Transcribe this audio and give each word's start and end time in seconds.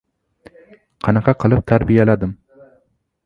Qanday 1.07 1.35
qilib 1.43 1.61
tarbiyaladim? 1.73 2.31